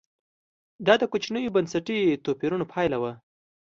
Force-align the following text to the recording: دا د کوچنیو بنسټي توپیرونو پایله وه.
دا 0.85 0.93
د 0.99 1.03
کوچنیو 1.11 1.53
بنسټي 1.55 1.99
توپیرونو 2.25 2.65
پایله 2.73 2.97
وه. 3.01 3.11